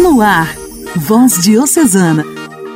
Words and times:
No 0.00 0.22
ar, 0.22 0.56
Voz 0.96 1.42
Diocesana, 1.42 2.24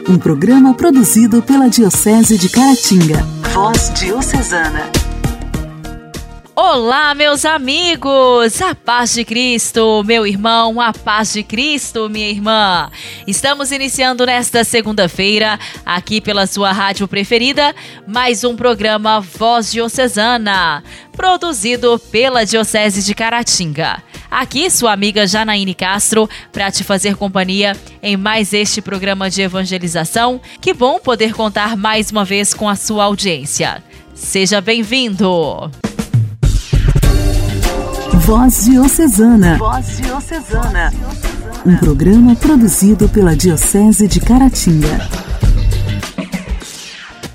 um 0.06 0.18
programa 0.18 0.74
produzido 0.74 1.40
pela 1.40 1.70
Diocese 1.70 2.36
de 2.36 2.50
Caratinga. 2.50 3.22
Voz 3.54 3.90
Diocesana. 3.94 4.90
Olá, 6.54 7.14
meus 7.14 7.46
amigos! 7.46 8.60
A 8.60 8.74
paz 8.74 9.14
de 9.14 9.24
Cristo, 9.24 10.02
meu 10.04 10.26
irmão, 10.26 10.78
a 10.78 10.92
paz 10.92 11.32
de 11.32 11.42
Cristo, 11.42 12.10
minha 12.10 12.28
irmã. 12.28 12.90
Estamos 13.26 13.72
iniciando 13.72 14.26
nesta 14.26 14.62
segunda-feira, 14.62 15.58
aqui 15.86 16.20
pela 16.20 16.46
sua 16.46 16.72
rádio 16.72 17.08
preferida, 17.08 17.74
mais 18.06 18.44
um 18.44 18.54
programa 18.54 19.20
Voz 19.20 19.72
Diocesana, 19.72 20.84
produzido 21.16 21.98
pela 22.10 22.44
Diocese 22.44 23.02
de 23.02 23.14
Caratinga. 23.14 24.02
Aqui, 24.34 24.68
sua 24.68 24.92
amiga 24.92 25.28
Janaíne 25.28 25.74
Castro, 25.74 26.28
para 26.50 26.68
te 26.68 26.82
fazer 26.82 27.14
companhia 27.14 27.76
em 28.02 28.16
mais 28.16 28.52
este 28.52 28.82
programa 28.82 29.30
de 29.30 29.42
evangelização. 29.42 30.40
Que 30.60 30.74
bom 30.74 30.98
poder 30.98 31.32
contar 31.32 31.76
mais 31.76 32.10
uma 32.10 32.24
vez 32.24 32.52
com 32.52 32.68
a 32.68 32.74
sua 32.74 33.04
audiência. 33.04 33.80
Seja 34.12 34.60
bem-vindo! 34.60 35.70
Voz 38.26 38.64
Diocesana. 38.64 39.56
Voz 39.56 39.98
Diocesana. 39.98 40.92
Um 41.64 41.76
programa 41.76 42.34
produzido 42.34 43.08
pela 43.08 43.36
Diocese 43.36 44.08
de 44.08 44.18
Caratinga. 44.18 45.08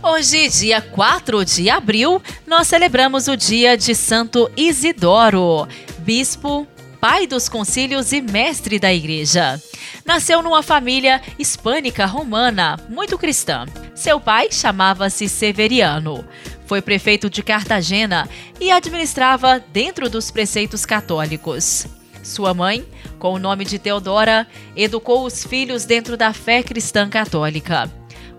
Hoje, 0.04 0.50
dia 0.50 0.82
4 0.82 1.46
de 1.46 1.70
abril, 1.70 2.22
nós 2.46 2.68
celebramos 2.68 3.30
o 3.30 3.38
dia 3.38 3.78
de 3.78 3.96
Santo 3.96 4.52
Isidoro, 4.58 5.66
bispo, 6.00 6.68
pai 7.00 7.26
dos 7.26 7.48
concílios 7.48 8.12
e 8.12 8.22
mestre 8.22 8.78
da 8.78 8.94
igreja. 8.94 9.62
Nasceu 10.06 10.42
numa 10.42 10.62
família 10.62 11.22
hispânica 11.38 12.06
romana, 12.06 12.78
muito 12.90 13.18
cristã. 13.18 13.66
Seu 13.96 14.20
pai 14.20 14.52
chamava-se 14.52 15.30
Severiano. 15.30 16.26
Foi 16.66 16.82
prefeito 16.82 17.30
de 17.30 17.42
Cartagena 17.42 18.30
e 18.60 18.70
administrava 18.70 19.60
dentro 19.60 20.10
dos 20.10 20.30
preceitos 20.30 20.86
católicos. 20.86 21.88
Sua 22.22 22.54
mãe, 22.54 22.86
com 23.18 23.34
o 23.34 23.40
nome 23.40 23.66
de 23.66 23.80
Teodora, 23.80 24.46
educou 24.76 25.26
os 25.26 25.44
filhos 25.44 25.86
dentro 25.86 26.18
da 26.18 26.34
fé 26.34 26.62
cristã 26.62 27.10
católica. 27.10 27.90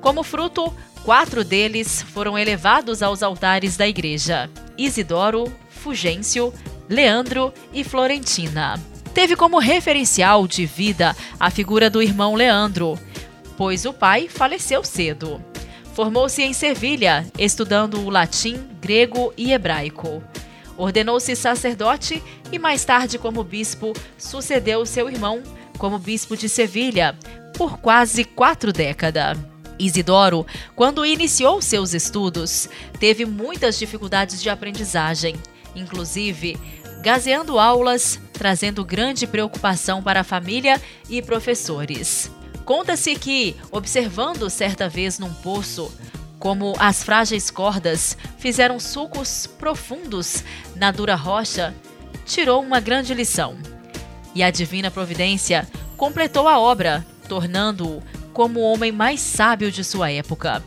Como 0.00 0.22
fruto, 0.22 0.72
quatro 1.02 1.42
deles 1.42 2.02
foram 2.02 2.38
elevados 2.38 3.02
aos 3.02 3.22
altares 3.22 3.76
da 3.76 3.88
igreja: 3.88 4.50
Isidoro, 4.76 5.50
Fugêncio, 5.68 6.52
Leandro 6.90 7.54
e 7.72 7.84
Florentina. 7.84 8.74
Teve 9.14 9.36
como 9.36 9.60
referencial 9.60 10.48
de 10.48 10.66
vida 10.66 11.14
a 11.38 11.48
figura 11.48 11.88
do 11.88 12.02
irmão 12.02 12.34
Leandro, 12.34 12.98
pois 13.56 13.84
o 13.84 13.92
pai 13.92 14.28
faleceu 14.28 14.82
cedo. 14.82 15.40
Formou-se 15.94 16.42
em 16.42 16.52
Sevilha, 16.52 17.24
estudando 17.38 18.00
o 18.00 18.10
latim, 18.10 18.60
grego 18.80 19.32
e 19.36 19.52
hebraico. 19.52 20.20
Ordenou-se 20.76 21.36
sacerdote 21.36 22.20
e, 22.50 22.58
mais 22.58 22.84
tarde, 22.84 23.18
como 23.18 23.44
bispo, 23.44 23.92
sucedeu 24.18 24.84
seu 24.84 25.08
irmão 25.08 25.44
como 25.78 25.96
bispo 25.96 26.36
de 26.36 26.48
Sevilha 26.48 27.16
por 27.56 27.78
quase 27.78 28.24
quatro 28.24 28.72
décadas. 28.72 29.38
Isidoro, 29.78 30.44
quando 30.74 31.06
iniciou 31.06 31.62
seus 31.62 31.94
estudos, 31.94 32.68
teve 32.98 33.24
muitas 33.24 33.78
dificuldades 33.78 34.42
de 34.42 34.50
aprendizagem, 34.50 35.36
inclusive 35.74 36.58
gazeando 37.02 37.58
aulas, 37.58 38.20
trazendo 38.32 38.84
grande 38.84 39.26
preocupação 39.26 40.02
para 40.02 40.20
a 40.20 40.24
família 40.24 40.80
e 41.08 41.22
professores. 41.22 42.30
Conta-se 42.64 43.16
que, 43.16 43.56
observando 43.70 44.48
certa 44.48 44.88
vez 44.88 45.18
num 45.18 45.32
poço, 45.32 45.90
como 46.38 46.74
as 46.78 47.02
frágeis 47.02 47.50
cordas 47.50 48.16
fizeram 48.38 48.78
sulcos 48.78 49.46
profundos 49.46 50.44
na 50.76 50.90
dura 50.90 51.14
rocha, 51.14 51.74
tirou 52.24 52.62
uma 52.62 52.80
grande 52.80 53.12
lição. 53.12 53.56
E 54.34 54.42
a 54.42 54.50
divina 54.50 54.90
providência 54.90 55.68
completou 55.96 56.48
a 56.48 56.58
obra, 56.58 57.04
tornando-o 57.28 58.02
como 58.32 58.60
o 58.60 58.62
homem 58.62 58.92
mais 58.92 59.20
sábio 59.20 59.70
de 59.70 59.82
sua 59.84 60.10
época. 60.10 60.62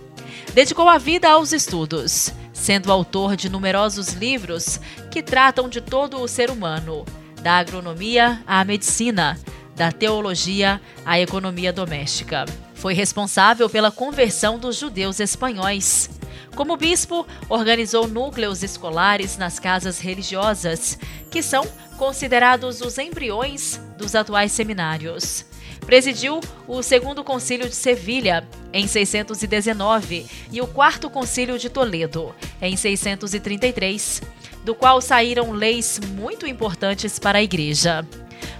Dedicou 0.54 0.88
a 0.88 0.98
vida 0.98 1.30
aos 1.30 1.54
estudos, 1.54 2.32
sendo 2.54 2.92
autor 2.92 3.36
de 3.36 3.50
numerosos 3.50 4.14
livros 4.14 4.80
que 5.12 5.24
tratam 5.24 5.68
de 5.68 5.82
todo 5.82 6.22
o 6.22 6.28
ser 6.28 6.50
humano, 6.50 7.04
da 7.42 7.54
agronomia 7.54 8.42
à 8.48 8.64
medicina, 8.64 9.38
da 9.76 9.92
teologia 9.92 10.80
à 11.06 11.20
economia 11.20 11.74
doméstica. 11.74 12.46
Foi 12.76 12.94
responsável 12.94 13.70
pela 13.70 13.92
conversão 13.92 14.60
dos 14.60 14.78
judeus 14.78 15.20
espanhóis. 15.20 16.10
Como 16.56 16.78
bispo, 16.78 17.26
organizou 17.50 18.08
núcleos 18.08 18.62
escolares 18.62 19.38
nas 19.38 19.58
casas 19.58 20.00
religiosas, 20.00 21.00
que 21.32 21.42
são 21.42 21.66
considerados 21.98 22.82
os 22.82 22.98
embriões 22.98 23.82
dos 23.98 24.14
atuais 24.14 24.52
seminários. 24.52 25.46
Presidiu 25.86 26.40
o 26.68 26.82
Segundo 26.82 27.24
Concílio 27.24 27.68
de 27.68 27.76
Sevilha, 27.76 28.48
em 28.72 28.88
619, 28.88 30.26
e 30.52 30.62
o 30.62 30.68
Quarto 30.68 31.10
Concílio 31.10 31.60
de 31.60 31.70
Toledo, 31.70 32.34
em 32.62 32.76
633, 32.76 34.22
do 34.64 34.74
qual 34.74 35.02
saíram 35.02 35.52
leis 35.52 36.00
muito 36.16 36.48
importantes 36.48 37.20
para 37.20 37.40
a 37.40 37.44
Igreja. 37.44 38.08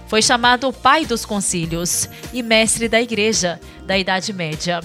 Foi 0.06 0.20
chamado 0.20 0.72
pai 0.72 1.06
dos 1.06 1.24
concílios 1.24 2.08
e 2.32 2.42
mestre 2.42 2.88
da 2.88 3.00
igreja 3.00 3.58
da 3.86 3.98
Idade 3.98 4.32
Média. 4.32 4.80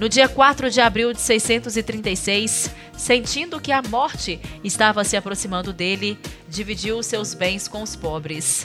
No 0.00 0.08
dia 0.08 0.28
4 0.28 0.70
de 0.70 0.80
abril 0.80 1.12
de 1.12 1.20
636, 1.20 2.70
sentindo 2.96 3.60
que 3.60 3.70
a 3.70 3.82
morte 3.82 4.40
estava 4.64 5.04
se 5.04 5.16
aproximando 5.16 5.72
dele, 5.72 6.18
dividiu 6.48 7.02
seus 7.02 7.32
bens 7.32 7.68
com 7.68 7.82
os 7.82 7.94
pobres. 7.94 8.64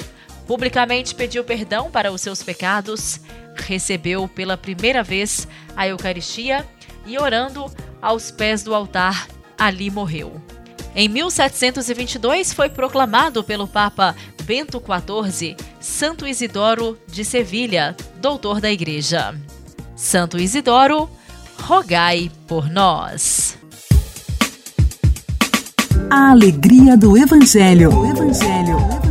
Publicamente 0.51 1.16
pediu 1.16 1.45
perdão 1.45 1.89
para 1.89 2.12
os 2.12 2.19
seus 2.19 2.44
pecados, 2.44 3.22
recebeu 3.56 4.28
pela 4.28 4.57
primeira 4.57 5.01
vez 5.01 5.47
a 5.78 5.88
Eucaristia 5.88 6.67
e, 7.06 7.17
orando 7.17 7.72
aos 8.01 8.31
pés 8.31 8.62
do 8.62 8.75
altar, 8.75 9.29
ali 9.57 9.89
morreu. 9.89 10.41
Em 10.94 11.07
1722 11.07 12.51
foi 12.51 12.67
proclamado 12.67 13.45
pelo 13.45 13.66
Papa 13.66 14.13
Bento 14.44 14.84
XIV 14.84 15.56
Santo 15.79 16.28
Isidoro 16.28 17.00
de 17.07 17.23
Sevilha, 17.23 17.95
doutor 18.19 18.59
da 18.59 18.69
Igreja. 18.69 19.33
Santo 19.95 20.38
Isidoro, 20.38 21.09
rogai 21.62 22.29
por 22.45 22.69
nós. 22.69 23.57
A 26.09 26.31
alegria 26.31 26.97
do 26.97 27.18
Evangelho. 27.18 27.97
O 27.97 28.06
Evangelho. 28.06 29.10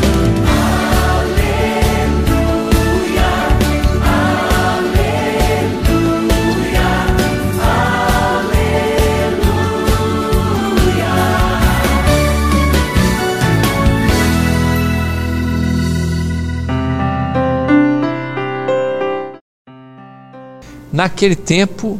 Naquele 20.91 21.37
tempo, 21.37 21.97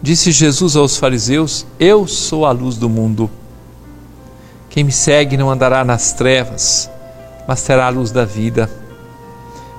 disse 0.00 0.32
Jesus 0.32 0.76
aos 0.76 0.96
fariseus: 0.96 1.66
Eu 1.78 2.06
sou 2.06 2.46
a 2.46 2.52
luz 2.52 2.76
do 2.76 2.88
mundo. 2.88 3.30
Quem 4.70 4.82
me 4.82 4.92
segue 4.92 5.36
não 5.36 5.50
andará 5.50 5.84
nas 5.84 6.12
trevas, 6.12 6.90
mas 7.46 7.62
terá 7.62 7.86
a 7.86 7.90
luz 7.90 8.10
da 8.10 8.24
vida. 8.24 8.70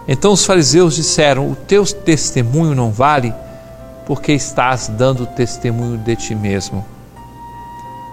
Então 0.08 0.32
os 0.32 0.46
fariseus 0.46 0.96
disseram: 0.96 1.50
O 1.50 1.56
teu 1.56 1.84
testemunho 1.86 2.76
não 2.76 2.92
vale, 2.92 3.34
porque 4.06 4.32
estás 4.32 4.90
dando 4.90 5.26
testemunho 5.26 5.98
de 5.98 6.16
ti 6.16 6.36
mesmo. 6.36 6.86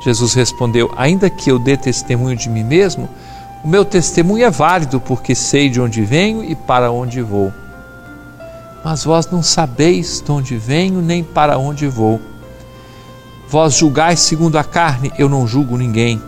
Jesus 0.02 0.32
respondeu: 0.32 0.90
Ainda 0.96 1.28
que 1.28 1.50
eu 1.50 1.58
dê 1.58 1.76
testemunho 1.76 2.36
de 2.36 2.48
mim 2.48 2.64
mesmo, 2.64 3.06
o 3.62 3.68
meu 3.68 3.84
testemunho 3.84 4.46
é 4.46 4.50
válido, 4.50 4.98
porque 4.98 5.34
sei 5.34 5.68
de 5.68 5.78
onde 5.78 6.02
venho 6.02 6.42
e 6.42 6.54
para 6.54 6.90
onde 6.90 7.20
vou 7.20 7.52
mas 8.86 9.02
vós 9.02 9.28
não 9.28 9.42
sabeis 9.42 10.22
de 10.24 10.30
onde 10.30 10.56
venho 10.56 11.02
nem 11.02 11.24
para 11.24 11.58
onde 11.58 11.88
vou. 11.88 12.20
Vós 13.48 13.74
julgais 13.74 14.20
segundo 14.20 14.56
a 14.58 14.62
carne, 14.62 15.12
eu 15.18 15.28
não 15.28 15.44
julgo 15.44 15.76
ninguém. 15.76 16.22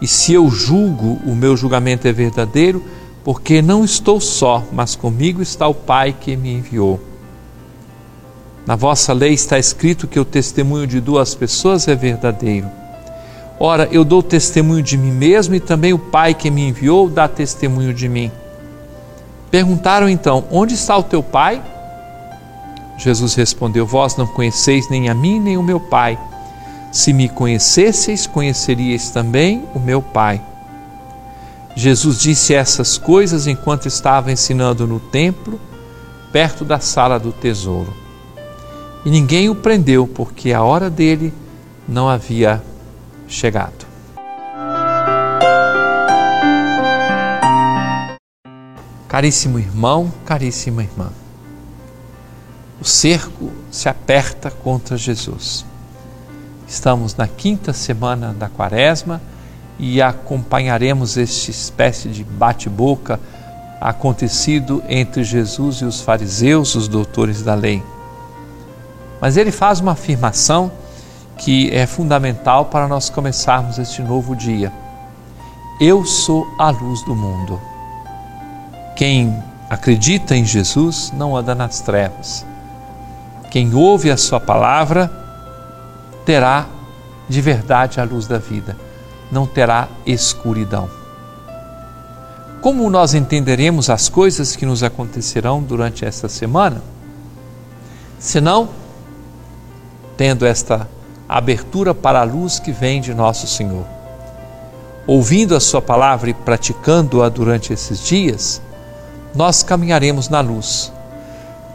E 0.00 0.08
se 0.08 0.32
eu 0.32 0.50
julgo, 0.50 1.20
o 1.24 1.36
meu 1.36 1.56
julgamento 1.56 2.08
é 2.08 2.12
verdadeiro, 2.12 2.82
porque 3.22 3.62
não 3.62 3.84
estou 3.84 4.20
só, 4.20 4.64
mas 4.72 4.96
comigo 4.96 5.40
está 5.40 5.68
o 5.68 5.74
Pai 5.74 6.12
que 6.20 6.34
me 6.34 6.52
enviou. 6.52 7.00
Na 8.66 8.74
vossa 8.74 9.12
lei 9.12 9.32
está 9.32 9.56
escrito 9.56 10.08
que 10.08 10.18
o 10.18 10.24
testemunho 10.24 10.88
de 10.88 11.00
duas 11.00 11.32
pessoas 11.36 11.86
é 11.86 11.94
verdadeiro. 11.94 12.68
Ora, 13.60 13.88
eu 13.92 14.04
dou 14.04 14.20
testemunho 14.20 14.82
de 14.82 14.98
mim 14.98 15.12
mesmo 15.12 15.54
e 15.54 15.60
também 15.60 15.92
o 15.92 15.98
Pai 16.00 16.34
que 16.34 16.50
me 16.50 16.66
enviou 16.66 17.08
dá 17.08 17.28
testemunho 17.28 17.94
de 17.94 18.08
mim. 18.08 18.32
Perguntaram 19.48 20.08
então: 20.08 20.42
Onde 20.50 20.74
está 20.74 20.98
o 20.98 21.02
teu 21.04 21.22
Pai? 21.22 21.62
Jesus 22.96 23.34
respondeu: 23.34 23.86
Vós 23.86 24.16
não 24.16 24.26
conheceis 24.26 24.88
nem 24.88 25.08
a 25.08 25.14
mim 25.14 25.40
nem 25.40 25.56
o 25.56 25.62
meu 25.62 25.80
Pai. 25.80 26.18
Se 26.92 27.12
me 27.12 27.28
conhecesseis, 27.28 28.26
conheceríeis 28.26 29.10
também 29.10 29.64
o 29.74 29.80
meu 29.80 30.00
Pai. 30.00 30.40
Jesus 31.76 32.20
disse 32.20 32.54
essas 32.54 32.96
coisas 32.96 33.48
enquanto 33.48 33.86
estava 33.86 34.30
ensinando 34.30 34.86
no 34.86 35.00
templo, 35.00 35.60
perto 36.32 36.64
da 36.64 36.78
sala 36.78 37.18
do 37.18 37.32
tesouro. 37.32 37.92
E 39.04 39.10
ninguém 39.10 39.48
o 39.48 39.54
prendeu, 39.54 40.06
porque 40.06 40.52
a 40.52 40.62
hora 40.62 40.88
dele 40.88 41.34
não 41.86 42.08
havia 42.08 42.62
chegado. 43.26 43.84
Caríssimo 49.08 49.58
irmão, 49.58 50.12
caríssima 50.24 50.82
irmã, 50.82 51.10
o 52.80 52.84
cerco 52.84 53.50
se 53.70 53.88
aperta 53.88 54.50
contra 54.50 54.96
Jesus. 54.96 55.64
Estamos 56.66 57.14
na 57.14 57.28
quinta 57.28 57.72
semana 57.72 58.32
da 58.32 58.48
quaresma 58.48 59.20
e 59.78 60.00
acompanharemos 60.00 61.16
este 61.16 61.50
espécie 61.50 62.08
de 62.08 62.24
bate-boca 62.24 63.20
acontecido 63.80 64.82
entre 64.88 65.22
Jesus 65.22 65.76
e 65.76 65.84
os 65.84 66.00
fariseus, 66.00 66.74
os 66.74 66.88
doutores 66.88 67.42
da 67.42 67.54
lei. 67.54 67.82
Mas 69.20 69.36
ele 69.36 69.50
faz 69.50 69.80
uma 69.80 69.92
afirmação 69.92 70.72
que 71.36 71.70
é 71.70 71.86
fundamental 71.86 72.66
para 72.66 72.88
nós 72.88 73.10
começarmos 73.10 73.78
este 73.78 74.02
novo 74.02 74.34
dia. 74.34 74.72
Eu 75.80 76.04
sou 76.04 76.46
a 76.58 76.70
luz 76.70 77.02
do 77.04 77.14
mundo. 77.14 77.60
Quem 78.96 79.42
acredita 79.68 80.36
em 80.36 80.44
Jesus 80.44 81.12
não 81.14 81.36
anda 81.36 81.54
nas 81.54 81.80
trevas. 81.80 82.46
Quem 83.54 83.72
ouve 83.72 84.10
a 84.10 84.16
sua 84.16 84.40
palavra 84.40 85.08
terá 86.26 86.66
de 87.28 87.40
verdade 87.40 88.00
a 88.00 88.04
luz 88.04 88.26
da 88.26 88.36
vida 88.36 88.76
não 89.30 89.46
terá 89.46 89.86
escuridão. 90.04 90.90
Como 92.60 92.90
nós 92.90 93.14
entenderemos 93.14 93.88
as 93.88 94.08
coisas 94.08 94.56
que 94.56 94.66
nos 94.66 94.82
acontecerão 94.82 95.62
durante 95.62 96.04
esta 96.04 96.28
semana? 96.28 96.82
Senão, 98.18 98.70
tendo 100.16 100.44
esta 100.44 100.88
abertura 101.28 101.94
para 101.94 102.22
a 102.22 102.24
luz 102.24 102.58
que 102.58 102.72
vem 102.72 103.00
de 103.00 103.14
nosso 103.14 103.46
Senhor. 103.46 103.86
Ouvindo 105.06 105.54
a 105.54 105.60
Sua 105.60 105.80
palavra 105.80 106.28
e 106.28 106.34
praticando-a 106.34 107.28
durante 107.28 107.72
esses 107.72 108.04
dias, 108.04 108.60
nós 109.32 109.62
caminharemos 109.62 110.28
na 110.28 110.40
luz. 110.40 110.92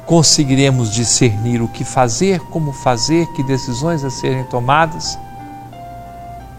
Conseguiremos 0.09 0.91
discernir 0.91 1.61
o 1.61 1.67
que 1.67 1.83
fazer, 1.83 2.39
como 2.39 2.73
fazer, 2.73 3.27
que 3.27 3.43
decisões 3.43 4.03
a 4.03 4.09
serem 4.09 4.43
tomadas 4.45 5.19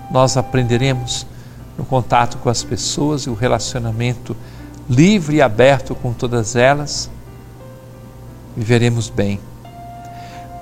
nós 0.09 0.37
aprenderemos 0.37 1.27
no 1.77 1.85
contato 1.85 2.39
com 2.39 2.49
as 2.49 2.63
pessoas 2.63 3.23
e 3.23 3.31
o 3.31 3.35
relacionamento 3.35 4.37
livre 4.89 5.39
e 5.39 5.43
aberto 5.43 5.97
com 5.97 6.13
todas 6.13 6.55
elas, 6.55 7.11
viveremos 8.57 9.09
bem. 9.09 9.41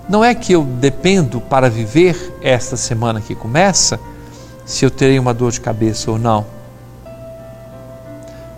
Não 0.08 0.24
é 0.24 0.34
que 0.34 0.54
eu 0.54 0.64
dependo 0.64 1.42
para 1.42 1.68
viver 1.68 2.38
esta 2.42 2.74
semana 2.74 3.20
que 3.20 3.34
começa 3.34 4.00
se 4.64 4.86
eu 4.86 4.90
terei 4.90 5.18
uma 5.18 5.34
dor 5.34 5.52
de 5.52 5.60
cabeça 5.60 6.10
ou 6.10 6.18
não. 6.18 6.46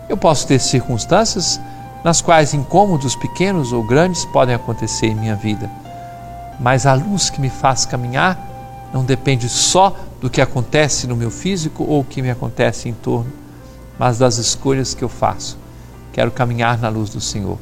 Eu 0.07 0.15
posso 0.15 0.47
ter 0.47 0.59
circunstâncias 0.59 1.59
nas 2.03 2.21
quais 2.21 2.53
incômodos 2.53 3.15
pequenos 3.15 3.71
ou 3.73 3.83
grandes 3.83 4.25
podem 4.25 4.55
acontecer 4.55 5.07
em 5.07 5.15
minha 5.15 5.35
vida, 5.35 5.69
mas 6.59 6.85
a 6.85 6.93
luz 6.93 7.29
que 7.29 7.41
me 7.41 7.49
faz 7.49 7.85
caminhar 7.85 8.37
não 8.93 9.03
depende 9.03 9.47
só 9.47 9.95
do 10.19 10.29
que 10.29 10.41
acontece 10.41 11.07
no 11.07 11.15
meu 11.15 11.31
físico 11.31 11.83
ou 11.83 12.01
o 12.01 12.05
que 12.05 12.21
me 12.21 12.29
acontece 12.29 12.89
em 12.89 12.93
torno, 12.93 13.31
mas 13.97 14.17
das 14.17 14.37
escolhas 14.37 14.93
que 14.93 15.03
eu 15.03 15.09
faço. 15.09 15.57
Quero 16.13 16.31
caminhar 16.31 16.77
na 16.77 16.89
luz 16.89 17.09
do 17.09 17.21
Senhor. 17.21 17.57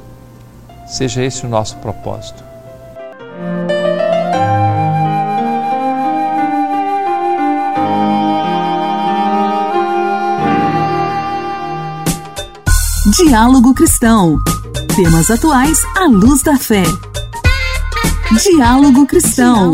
Seja 0.87 1.23
esse 1.23 1.45
o 1.45 1.49
nosso 1.49 1.77
propósito. 1.77 2.43
Diálogo 13.19 13.73
Cristão. 13.73 14.37
Temas 14.95 15.29
atuais 15.29 15.77
à 15.97 16.05
luz 16.05 16.41
da 16.41 16.57
fé. 16.57 16.83
Diálogo 18.41 19.05
Cristão. 19.05 19.73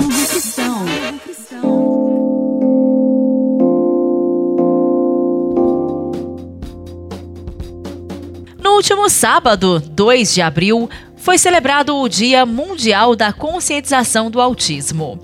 Diálogo 8.57 8.73
último 8.73 9.07
sábado, 9.09 9.79
2 9.79 10.33
de 10.33 10.41
abril, 10.41 10.89
foi 11.15 11.37
celebrado 11.37 11.95
o 11.95 12.09
Dia 12.09 12.47
Mundial 12.47 13.15
da 13.15 13.31
Conscientização 13.31 14.31
do 14.31 14.41
Autismo. 14.41 15.19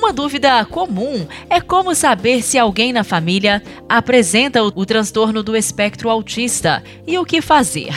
Uma 0.00 0.14
dúvida 0.14 0.64
comum 0.64 1.26
é 1.50 1.60
como 1.60 1.94
saber 1.94 2.42
se 2.42 2.58
alguém 2.58 2.90
na 2.90 3.04
família 3.04 3.62
apresenta 3.86 4.62
o, 4.62 4.86
transtorno 4.86 5.42
do 5.42 5.54
espectro 5.54 6.08
autista 6.08 6.82
e 7.06 7.18
o 7.18 7.24
que 7.24 7.42
fazer. 7.42 7.92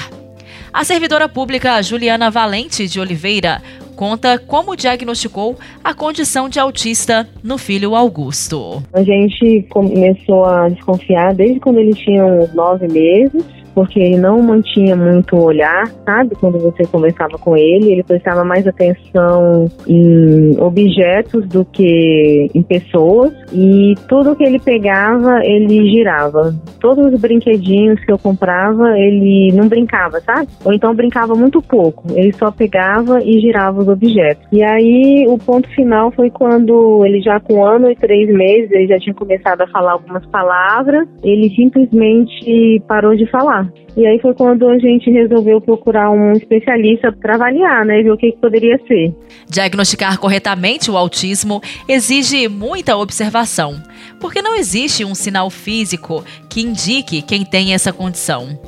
A 0.74 0.84
servidora 0.84 1.30
pública 1.30 1.82
Juliana 1.82 2.30
Valente 2.30 2.90
de 2.90 3.00
Oliveira 3.00 3.62
conta 3.96 4.38
como 4.38 4.76
diagnosticou 4.76 5.58
a 5.82 5.94
condição 5.94 6.50
de 6.50 6.60
autista 6.60 7.26
no 7.42 7.58
filho 7.58 7.96
Augusto. 7.96 8.84
A 8.92 9.02
gente 9.02 9.66
começou 9.70 10.44
a 10.44 10.68
desconfiar 10.68 11.34
desde 11.34 11.62
quando 11.62 11.80
ele 11.80 11.94
tinha 11.94 12.26
uns 12.26 12.54
nove 12.54 12.86
meses 12.90 13.63
porque 13.74 14.00
ele 14.00 14.18
não 14.18 14.42
mantinha 14.42 14.96
muito 14.96 15.36
o 15.36 15.44
olhar, 15.44 15.88
sabe? 16.06 16.36
Quando 16.36 16.60
você 16.60 16.86
conversava 16.86 17.38
com 17.38 17.56
ele, 17.56 17.92
ele 17.92 18.04
prestava 18.04 18.44
mais 18.44 18.68
atenção 18.68 19.70
em 19.88 20.60
objetos 20.60 21.48
do 21.48 21.66
que 21.66 22.50
em 22.54 22.62
pessoas 22.62 23.34
e 23.52 23.96
tudo 24.08 24.36
que 24.36 24.44
ele 24.44 24.60
pegava, 24.60 25.44
ele 25.44 25.90
girava. 25.90 26.54
Todos 26.80 27.14
os 27.14 27.20
brinquedinhos 27.20 28.00
que 28.04 28.12
eu 28.12 28.18
comprava, 28.18 28.98
ele 28.98 29.52
não 29.54 29.68
brincava, 29.68 30.20
sabe? 30.22 30.48
Ou 30.66 30.74
então 30.74 30.94
brincava 30.94 31.36
muito 31.36 31.62
pouco. 31.62 32.06
Ele 32.14 32.34
só 32.34 32.52
pegava 32.52 33.22
e 33.24 33.40
girava 33.40 33.82
os 33.82 33.88
objetos. 33.88 34.46
E 34.52 34.64
aí 34.64 35.26
o 35.28 35.38
ponto 35.38 35.68
final 35.70 36.12
foi 36.12 36.30
quando 36.30 37.06
ele 37.06 37.22
já 37.22 37.40
com 37.40 37.56
um 37.56 37.66
ano 37.66 37.90
e 37.90 37.96
três 37.96 38.30
meses, 38.30 38.72
ele 38.72 38.88
já 38.88 39.00
tinha 39.00 39.14
começado 39.14 39.62
a 39.62 39.68
falar 39.68 39.94
algumas 39.94 40.26
palavras, 40.28 41.08
ele 41.24 41.50
simplesmente 41.56 42.82
parou 42.88 43.16
de 43.16 43.30
falar. 43.30 43.63
E 43.96 44.08
aí 44.08 44.20
foi 44.20 44.34
quando 44.34 44.68
a 44.68 44.78
gente 44.80 45.12
resolveu 45.12 45.62
procurar 45.62 46.10
um 46.10 46.32
especialista 46.32 47.12
para 47.12 47.36
avaliar, 47.36 47.86
né, 47.86 48.02
ver 48.02 48.12
o 48.12 48.18
que, 48.18 48.32
que 48.32 48.38
poderia 48.38 48.80
ser. 48.88 49.14
Diagnosticar 49.48 50.18
corretamente 50.20 50.90
o 50.90 50.98
autismo 50.98 51.62
exige 51.88 52.48
muita 52.48 52.98
observação, 52.98 53.76
porque 54.20 54.42
não 54.42 54.56
existe 54.56 55.06
um 55.06 55.14
sinal 55.14 55.50
físico 55.50 56.24
que 56.50 56.62
indique 56.62 57.22
quem 57.22 57.46
tem 57.46 57.74
essa 57.74 57.94
condição. 57.94 58.60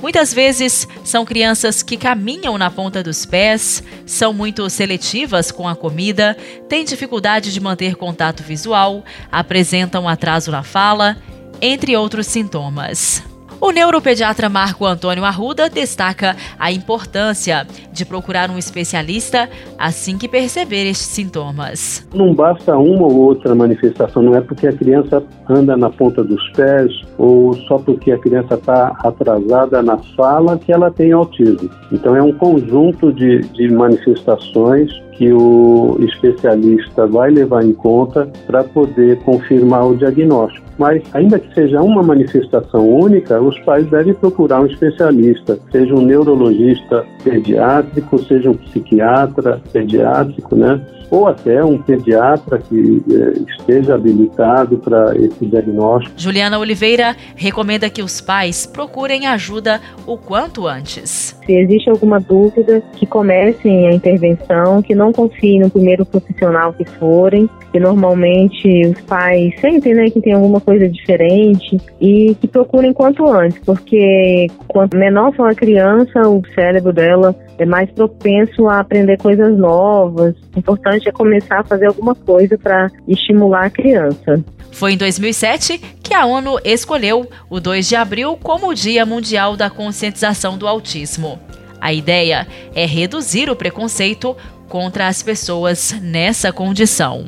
Muitas 0.00 0.32
vezes 0.32 0.86
são 1.02 1.24
crianças 1.24 1.82
que 1.82 1.96
caminham 1.96 2.56
na 2.56 2.70
ponta 2.70 3.02
dos 3.02 3.26
pés, 3.26 3.82
são 4.06 4.32
muito 4.32 4.68
seletivas 4.70 5.50
com 5.50 5.66
a 5.66 5.74
comida, 5.74 6.36
têm 6.68 6.84
dificuldade 6.84 7.52
de 7.52 7.60
manter 7.60 7.96
contato 7.96 8.44
visual, 8.44 9.02
apresentam 9.30 10.08
atraso 10.08 10.52
na 10.52 10.62
fala, 10.62 11.16
entre 11.60 11.96
outros 11.96 12.28
sintomas. 12.28 13.24
O 13.60 13.72
neuropediatra 13.72 14.48
Marco 14.48 14.86
Antônio 14.86 15.24
Arruda 15.24 15.68
destaca 15.68 16.36
a 16.58 16.70
importância 16.70 17.66
de 17.92 18.04
procurar 18.04 18.50
um 18.50 18.56
especialista 18.56 19.48
assim 19.76 20.16
que 20.16 20.28
perceber 20.28 20.88
estes 20.88 21.08
sintomas. 21.08 22.06
Não 22.14 22.32
basta 22.32 22.76
uma 22.76 23.06
ou 23.06 23.16
outra 23.16 23.56
manifestação, 23.56 24.22
não 24.22 24.36
é 24.36 24.40
porque 24.40 24.68
a 24.68 24.72
criança 24.72 25.22
anda 25.48 25.76
na 25.76 25.90
ponta 25.90 26.22
dos 26.22 26.40
pés 26.50 26.92
ou 27.18 27.52
só 27.66 27.78
porque 27.78 28.12
a 28.12 28.18
criança 28.18 28.54
está 28.54 28.96
atrasada 29.00 29.82
na 29.82 29.98
fala 30.16 30.56
que 30.56 30.72
ela 30.72 30.92
tem 30.92 31.10
autismo. 31.10 31.68
Então 31.90 32.14
é 32.14 32.22
um 32.22 32.32
conjunto 32.32 33.12
de, 33.12 33.40
de 33.40 33.68
manifestações 33.72 34.88
que 35.18 35.32
o 35.32 35.98
especialista 36.00 37.04
vai 37.08 37.30
levar 37.30 37.64
em 37.64 37.72
conta 37.72 38.30
para 38.46 38.62
poder 38.62 39.18
confirmar 39.18 39.88
o 39.88 39.96
diagnóstico. 39.96 40.64
Mas, 40.78 41.02
ainda 41.12 41.40
que 41.40 41.52
seja 41.52 41.82
uma 41.82 42.04
manifestação 42.04 42.88
única, 42.88 43.40
os 43.40 43.58
pais 43.60 43.84
devem 43.88 44.14
procurar 44.14 44.60
um 44.60 44.66
especialista, 44.66 45.58
seja 45.72 45.92
um 45.92 46.02
neurologista 46.02 47.04
pediátrico, 47.24 48.22
seja 48.22 48.48
um 48.48 48.54
psiquiatra 48.54 49.60
pediátrico, 49.72 50.54
né? 50.54 50.80
Ou 51.10 51.26
até 51.26 51.64
um 51.64 51.78
pediatra 51.78 52.58
que 52.58 53.02
eh, 53.10 53.42
esteja 53.58 53.94
habilitado 53.94 54.78
para 54.78 55.16
esse 55.16 55.46
diagnóstico. 55.46 56.14
Juliana 56.16 56.58
Oliveira 56.58 57.16
recomenda 57.34 57.88
que 57.88 58.02
os 58.02 58.20
pais 58.20 58.66
procurem 58.66 59.26
ajuda 59.26 59.80
o 60.06 60.16
quanto 60.16 60.66
antes. 60.66 61.38
Se 61.44 61.52
existe 61.52 61.88
alguma 61.88 62.20
dúvida, 62.20 62.82
que 62.96 63.06
comecem 63.06 63.88
a 63.88 63.92
intervenção, 63.92 64.82
que 64.82 64.94
não 64.94 65.12
confiem 65.12 65.60
no 65.60 65.70
primeiro 65.70 66.04
profissional 66.04 66.72
que 66.72 66.84
forem, 66.84 67.48
que 67.72 67.80
normalmente 67.80 68.86
os 68.86 69.00
pais 69.02 69.54
sentem 69.60 69.94
né, 69.94 70.10
que 70.10 70.20
tem 70.20 70.32
alguma 70.32 70.60
coisa 70.60 70.88
diferente 70.88 71.78
e 72.00 72.34
que 72.40 72.48
procurem 72.48 72.92
quanto 72.92 73.26
antes, 73.26 73.58
porque 73.64 74.46
quanto 74.66 74.96
menor 74.96 75.34
for 75.34 75.50
a 75.50 75.54
criança, 75.54 76.20
o 76.28 76.42
cérebro 76.54 76.92
dela 76.92 77.34
é 77.58 77.66
mais 77.66 77.90
propenso 77.90 78.68
a 78.68 78.80
aprender 78.80 79.18
coisas 79.18 79.56
novas. 79.58 80.34
O 80.54 80.58
importante 80.58 80.97
é 81.06 81.12
começar 81.12 81.60
a 81.60 81.64
fazer 81.64 81.86
alguma 81.86 82.14
coisa 82.14 82.56
para 82.56 82.90
estimular 83.06 83.66
a 83.66 83.70
criança. 83.70 84.42
Foi 84.72 84.92
em 84.92 84.96
2007 84.96 85.78
que 86.02 86.14
a 86.14 86.24
ONU 86.24 86.58
escolheu 86.64 87.28
o 87.50 87.60
2 87.60 87.88
de 87.88 87.96
abril 87.96 88.38
como 88.42 88.68
o 88.68 88.74
Dia 88.74 89.04
Mundial 89.04 89.56
da 89.56 89.68
Conscientização 89.68 90.56
do 90.56 90.66
Autismo. 90.66 91.38
A 91.80 91.92
ideia 91.92 92.46
é 92.74 92.86
reduzir 92.86 93.50
o 93.50 93.56
preconceito 93.56 94.36
contra 94.68 95.08
as 95.08 95.22
pessoas 95.22 95.94
nessa 96.00 96.52
condição. 96.52 97.26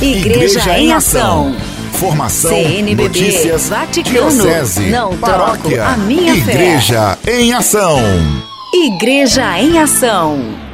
Igreja, 0.00 0.58
Igreja 0.60 0.78
em 0.78 0.92
Ação. 0.92 1.56
Formação, 1.92 2.50
CNBB, 2.50 3.02
notícias, 3.04 3.68
Vaticano, 3.70 4.30
diocese, 4.30 4.90
não 4.90 5.16
paróquia, 5.16 5.76
troco 5.78 5.92
a 5.92 5.96
minha 5.96 6.34
Igreja 6.34 7.16
fé. 7.22 7.40
em 7.40 7.54
Ação. 7.54 7.98
Igreja 8.74 9.58
em 9.58 9.78
Ação. 9.78 10.65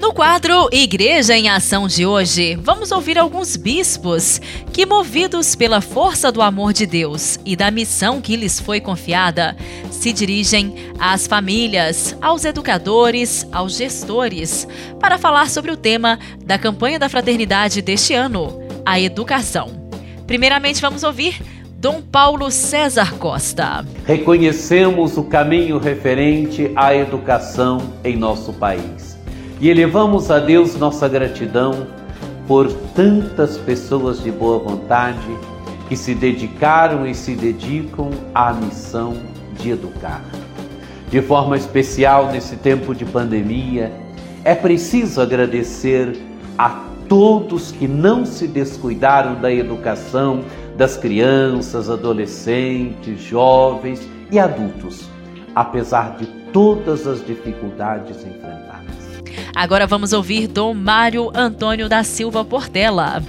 No 0.00 0.14
quadro 0.14 0.70
Igreja 0.72 1.36
em 1.36 1.50
Ação 1.50 1.86
de 1.86 2.06
hoje, 2.06 2.56
vamos 2.62 2.90
ouvir 2.90 3.18
alguns 3.18 3.54
bispos 3.54 4.40
que, 4.72 4.86
movidos 4.86 5.54
pela 5.54 5.82
força 5.82 6.32
do 6.32 6.40
amor 6.40 6.72
de 6.72 6.86
Deus 6.86 7.38
e 7.44 7.54
da 7.54 7.70
missão 7.70 8.18
que 8.18 8.34
lhes 8.34 8.58
foi 8.58 8.80
confiada, 8.80 9.54
se 9.90 10.10
dirigem 10.10 10.74
às 10.98 11.26
famílias, 11.26 12.16
aos 12.18 12.46
educadores, 12.46 13.46
aos 13.52 13.76
gestores, 13.76 14.66
para 14.98 15.18
falar 15.18 15.50
sobre 15.50 15.70
o 15.70 15.76
tema 15.76 16.18
da 16.46 16.56
campanha 16.56 16.98
da 16.98 17.10
fraternidade 17.10 17.82
deste 17.82 18.14
ano, 18.14 18.58
a 18.86 18.98
educação. 18.98 19.68
Primeiramente, 20.26 20.80
vamos 20.80 21.02
ouvir 21.02 21.42
Dom 21.76 22.00
Paulo 22.00 22.50
César 22.50 23.16
Costa. 23.16 23.84
Reconhecemos 24.06 25.18
o 25.18 25.24
caminho 25.24 25.76
referente 25.76 26.72
à 26.74 26.96
educação 26.96 27.92
em 28.02 28.16
nosso 28.16 28.54
país 28.54 29.09
e 29.60 29.68
elevamos 29.68 30.30
a 30.30 30.38
Deus 30.38 30.76
nossa 30.76 31.06
gratidão 31.06 31.86
por 32.48 32.72
tantas 32.94 33.58
pessoas 33.58 34.22
de 34.22 34.30
boa 34.30 34.58
vontade 34.58 35.18
que 35.88 35.96
se 35.96 36.14
dedicaram 36.14 37.06
e 37.06 37.14
se 37.14 37.34
dedicam 37.34 38.10
à 38.34 38.52
missão 38.52 39.14
de 39.58 39.70
educar. 39.70 40.24
De 41.10 41.20
forma 41.20 41.56
especial 41.56 42.30
nesse 42.32 42.56
tempo 42.56 42.94
de 42.94 43.04
pandemia, 43.04 43.92
é 44.44 44.54
preciso 44.54 45.20
agradecer 45.20 46.16
a 46.56 46.84
todos 47.08 47.72
que 47.72 47.86
não 47.86 48.24
se 48.24 48.46
descuidaram 48.46 49.34
da 49.40 49.52
educação 49.52 50.42
das 50.76 50.96
crianças, 50.96 51.90
adolescentes, 51.90 53.20
jovens 53.20 54.08
e 54.30 54.38
adultos, 54.38 55.10
apesar 55.54 56.16
de 56.16 56.26
todas 56.52 57.06
as 57.06 57.24
dificuldades 57.26 58.16
enfrentadas. 58.24 58.69
Agora 59.54 59.86
vamos 59.86 60.12
ouvir 60.12 60.46
Dom 60.46 60.74
Mário 60.74 61.30
Antônio 61.34 61.88
da 61.88 62.02
Silva 62.04 62.44
Portela. 62.44 63.22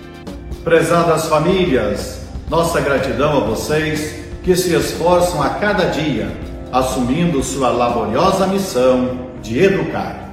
Prezadas 0.64 1.28
famílias, 1.28 2.22
nossa 2.50 2.80
gratidão 2.82 3.38
a 3.38 3.40
vocês 3.42 4.22
que 4.44 4.56
se 4.56 4.74
esforçam 4.74 5.42
a 5.42 5.50
cada 5.50 5.86
dia, 5.86 6.32
assumindo 6.72 7.44
sua 7.44 7.70
laboriosa 7.70 8.48
missão 8.48 9.30
de 9.42 9.60
educar. 9.60 10.32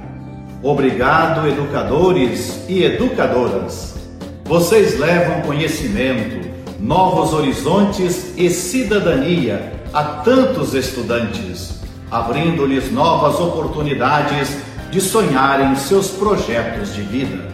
Obrigado, 0.61 1.47
educadores 1.47 2.65
e 2.67 2.83
educadoras. 2.83 3.95
Vocês 4.43 4.99
levam 4.99 5.41
conhecimento, 5.41 6.49
novos 6.79 7.33
horizontes 7.33 8.33
e 8.37 8.49
cidadania 8.49 9.73
a 9.93 10.03
tantos 10.03 10.73
estudantes, 10.73 11.79
abrindo-lhes 12.11 12.91
novas 12.91 13.39
oportunidades 13.39 14.57
de 14.91 14.99
sonharem 14.99 15.75
seus 15.75 16.09
projetos 16.09 16.93
de 16.93 17.01
vida. 17.01 17.47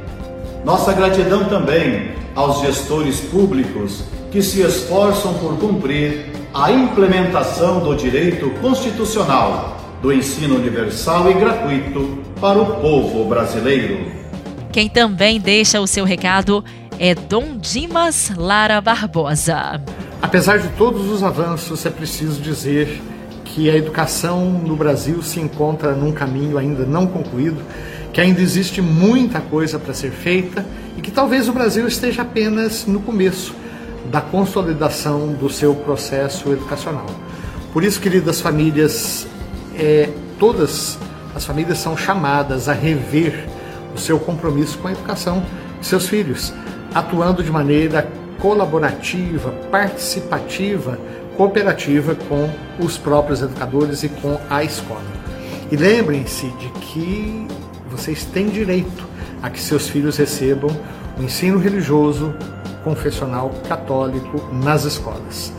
Nossa 0.63 0.93
gratidão 0.93 1.45
também 1.45 2.11
aos 2.33 2.61
gestores 2.61 3.19
públicos 3.19 4.03
que 4.31 4.41
se 4.41 4.61
esforçam 4.61 5.33
por 5.35 5.57
cumprir 5.57 6.31
a 6.53 6.71
implementação 6.71 7.79
do 7.79 7.95
direito 7.95 8.49
constitucional 8.61 9.77
do 10.01 10.11
ensino 10.11 10.55
universal 10.55 11.29
e 11.29 11.33
gratuito 11.33 12.23
para 12.39 12.61
o 12.61 12.81
povo 12.81 13.25
brasileiro. 13.25 14.11
Quem 14.71 14.89
também 14.89 15.39
deixa 15.39 15.79
o 15.79 15.87
seu 15.87 16.05
recado 16.05 16.63
é 16.99 17.15
Dom 17.15 17.57
Dimas 17.57 18.31
Lara 18.35 18.79
Barbosa. 18.81 19.81
Apesar 20.21 20.59
de 20.59 20.67
todos 20.69 21.11
os 21.11 21.23
avanços, 21.23 21.85
é 21.85 21.89
preciso 21.89 22.41
dizer 22.41 23.01
que 23.55 23.69
a 23.69 23.75
educação 23.77 24.49
no 24.49 24.75
Brasil 24.75 25.23
se 25.23 25.39
encontra 25.39 25.93
num 25.93 26.11
caminho 26.11 26.57
ainda 26.57 26.85
não 26.85 27.07
concluído, 27.07 27.55
que 28.11 28.19
ainda 28.19 28.41
existe 28.41 28.81
muita 28.81 29.39
coisa 29.39 29.79
para 29.79 29.93
ser 29.93 30.11
feita 30.11 30.65
e 30.97 31.01
que 31.01 31.09
talvez 31.09 31.47
o 31.47 31.53
Brasil 31.53 31.87
esteja 31.87 32.23
apenas 32.23 32.85
no 32.85 32.99
começo 32.99 33.55
da 34.11 34.19
consolidação 34.19 35.31
do 35.31 35.49
seu 35.49 35.73
processo 35.73 36.51
educacional. 36.51 37.05
Por 37.71 37.85
isso, 37.85 38.01
queridas 38.01 38.41
famílias, 38.41 39.25
é, 39.79 40.09
todas 40.37 40.99
as 41.33 41.45
famílias 41.45 41.77
são 41.77 41.95
chamadas 41.95 42.67
a 42.67 42.73
rever 42.73 43.47
o 43.95 43.97
seu 43.97 44.19
compromisso 44.19 44.77
com 44.79 44.89
a 44.89 44.91
educação 44.91 45.41
de 45.79 45.87
seus 45.87 46.09
filhos, 46.09 46.53
atuando 46.93 47.41
de 47.41 47.51
maneira 47.51 48.05
colaborativa, 48.37 49.51
participativa 49.71 50.99
cooperativa 51.35 52.15
com 52.15 52.49
os 52.83 52.97
próprios 52.97 53.41
educadores 53.41 54.03
e 54.03 54.09
com 54.09 54.39
a 54.49 54.63
escola. 54.63 55.01
E 55.71 55.75
lembrem-se 55.75 56.47
de 56.47 56.69
que 56.79 57.47
vocês 57.89 58.25
têm 58.25 58.47
direito 58.47 59.07
a 59.41 59.49
que 59.49 59.59
seus 59.59 59.87
filhos 59.87 60.17
recebam 60.17 60.69
o 61.17 61.23
ensino 61.23 61.57
religioso 61.57 62.33
confessional 62.83 63.51
católico 63.67 64.41
nas 64.53 64.85
escolas. 64.85 65.51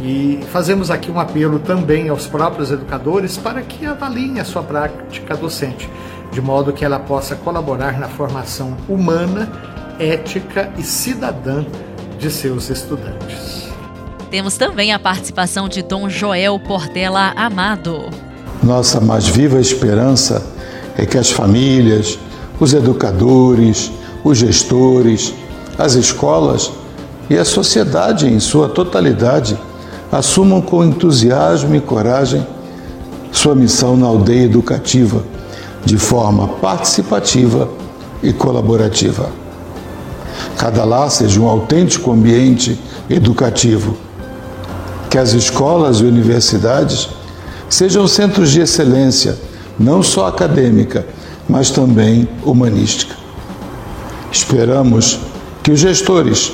E 0.00 0.40
fazemos 0.52 0.90
aqui 0.90 1.10
um 1.10 1.18
apelo 1.18 1.58
também 1.58 2.08
aos 2.08 2.26
próprios 2.26 2.70
educadores 2.70 3.36
para 3.36 3.62
que 3.62 3.84
avaliem 3.84 4.38
a 4.38 4.44
sua 4.44 4.62
prática 4.62 5.36
docente, 5.36 5.90
de 6.30 6.40
modo 6.40 6.72
que 6.72 6.84
ela 6.84 7.00
possa 7.00 7.34
colaborar 7.34 7.98
na 7.98 8.08
formação 8.08 8.76
humana, 8.88 9.50
ética 9.98 10.70
e 10.78 10.82
cidadã 10.82 11.64
de 12.18 12.30
seus 12.30 12.70
estudantes. 12.70 13.67
Temos 14.30 14.58
também 14.58 14.92
a 14.92 14.98
participação 14.98 15.70
de 15.70 15.82
Dom 15.82 16.06
Joel 16.10 16.58
Portela 16.58 17.32
Amado. 17.34 18.10
Nossa 18.62 19.00
mais 19.00 19.26
viva 19.26 19.58
esperança 19.58 20.44
é 20.98 21.06
que 21.06 21.16
as 21.16 21.30
famílias, 21.30 22.18
os 22.60 22.74
educadores, 22.74 23.90
os 24.22 24.36
gestores, 24.36 25.32
as 25.78 25.94
escolas 25.94 26.70
e 27.30 27.38
a 27.38 27.44
sociedade 27.44 28.26
em 28.26 28.38
sua 28.38 28.68
totalidade 28.68 29.58
assumam 30.12 30.60
com 30.60 30.84
entusiasmo 30.84 31.74
e 31.74 31.80
coragem 31.80 32.46
sua 33.32 33.54
missão 33.54 33.96
na 33.96 34.06
aldeia 34.06 34.44
educativa, 34.44 35.24
de 35.86 35.96
forma 35.96 36.48
participativa 36.48 37.66
e 38.22 38.30
colaborativa. 38.34 39.30
Cada 40.58 40.84
lar 40.84 41.10
seja 41.10 41.40
um 41.40 41.48
autêntico 41.48 42.12
ambiente 42.12 42.78
educativo 43.08 44.07
que 45.10 45.18
as 45.18 45.32
escolas 45.32 45.98
e 46.00 46.04
universidades 46.04 47.08
sejam 47.68 48.06
centros 48.06 48.50
de 48.50 48.60
excelência, 48.60 49.36
não 49.78 50.02
só 50.02 50.26
acadêmica, 50.26 51.06
mas 51.48 51.70
também 51.70 52.28
humanística. 52.44 53.14
Esperamos 54.30 55.18
que 55.62 55.70
os 55.70 55.80
gestores, 55.80 56.52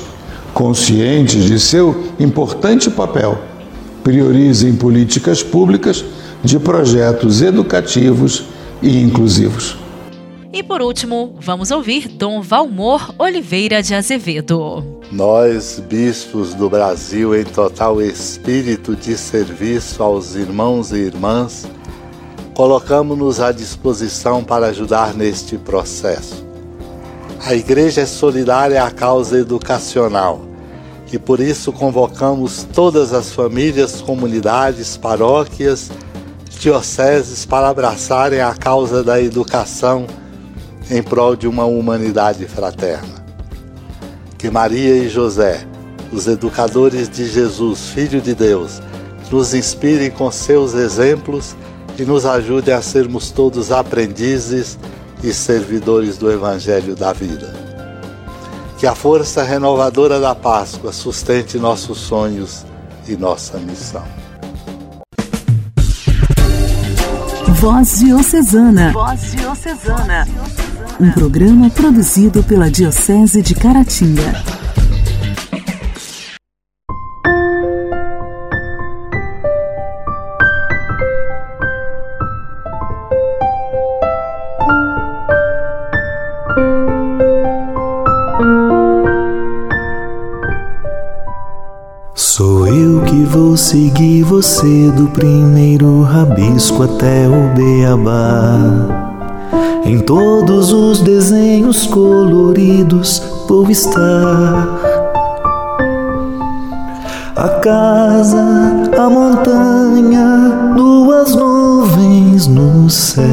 conscientes 0.53 1.43
de 1.43 1.59
seu 1.59 2.05
importante 2.19 2.89
papel, 2.89 3.37
priorizem 4.03 4.75
políticas 4.75 5.43
públicas 5.43 6.05
de 6.43 6.59
projetos 6.59 7.41
educativos 7.41 8.45
e 8.81 9.01
inclusivos. 9.01 9.77
E 10.53 10.63
por 10.63 10.81
último, 10.81 11.35
vamos 11.41 11.71
ouvir 11.71 12.07
Dom 12.07 12.41
Valmor 12.41 13.13
Oliveira 13.17 13.83
de 13.83 13.93
Azevedo. 13.93 14.94
Nós, 15.11 15.79
bispos 15.79 16.55
do 16.55 16.67
Brasil, 16.67 17.35
em 17.39 17.43
total 17.43 18.01
espírito 18.01 18.95
de 18.95 19.15
serviço 19.15 20.01
aos 20.01 20.33
irmãos 20.33 20.91
e 20.91 20.97
irmãs, 20.97 21.67
colocamos-nos 22.55 23.39
à 23.39 23.51
disposição 23.51 24.43
para 24.43 24.67
ajudar 24.67 25.13
neste 25.13 25.57
processo. 25.57 26.43
A 27.45 27.53
Igreja 27.53 28.01
é 28.01 28.05
solidária 28.05 28.83
à 28.83 28.89
causa 28.89 29.37
educacional 29.37 30.41
e 31.13 31.19
por 31.19 31.39
isso 31.39 31.71
convocamos 31.71 32.67
todas 32.73 33.13
as 33.13 33.31
famílias, 33.31 34.01
comunidades, 34.01 34.97
paróquias, 34.97 35.91
dioceses 36.59 37.45
para 37.45 37.69
abraçarem 37.69 38.41
a 38.41 38.55
causa 38.55 39.03
da 39.03 39.21
educação 39.21 40.07
em 40.89 41.03
prol 41.03 41.35
de 41.35 41.47
uma 41.47 41.65
humanidade 41.65 42.47
fraterna. 42.47 43.24
Que 44.37 44.49
Maria 44.49 44.97
e 44.97 45.09
José, 45.09 45.65
os 46.11 46.27
educadores 46.27 47.09
de 47.09 47.27
Jesus, 47.27 47.89
Filho 47.89 48.21
de 48.21 48.33
Deus, 48.33 48.81
nos 49.31 49.53
inspirem 49.53 50.11
com 50.11 50.31
seus 50.31 50.73
exemplos 50.73 51.55
e 51.97 52.03
nos 52.03 52.25
ajudem 52.25 52.73
a 52.73 52.81
sermos 52.81 53.31
todos 53.31 53.71
aprendizes 53.71 54.77
e 55.23 55.33
servidores 55.33 56.17
do 56.17 56.31
Evangelho 56.31 56.95
da 56.95 57.13
vida. 57.13 57.53
Que 58.77 58.85
a 58.85 58.93
força 58.93 59.41
renovadora 59.43 60.19
da 60.19 60.35
Páscoa 60.35 60.91
sustente 60.91 61.57
nossos 61.57 61.97
sonhos 61.97 62.65
e 63.07 63.15
nossa 63.15 63.57
missão. 63.57 64.03
Voz 67.55 67.99
Diocesana. 67.99 68.91
Voz 68.91 69.31
Diocesana. 69.31 70.27
Um 70.97 71.11
programa 71.11 71.69
produzido 71.69 72.41
pela 72.41 72.71
Diocese 72.71 73.41
de 73.41 73.53
Caratinga. 73.53 74.33
Sou 92.13 92.67
eu 92.67 93.01
que 93.01 93.23
vou 93.23 93.57
seguir 93.57 94.23
você 94.23 94.89
do 94.91 95.07
primeiro 95.09 96.03
rabisco 96.03 96.83
até 96.83 97.27
o 97.27 97.53
beabá. 97.53 99.04
Em 99.85 99.99
todos 99.99 100.73
os 100.73 100.99
desenhos 101.01 101.85
coloridos 101.85 103.21
vou 103.47 103.69
estar. 103.69 104.67
A 107.35 107.49
casa, 107.61 108.43
a 108.97 109.07
montanha, 109.07 110.73
duas 110.75 111.35
nuvens 111.35 112.47
no 112.47 112.89
céu 112.89 113.23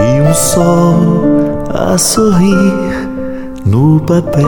e 0.00 0.22
um 0.22 0.32
sol 0.32 0.96
a 1.68 1.98
sorrir 1.98 2.72
no 3.66 4.00
papel. 4.00 4.46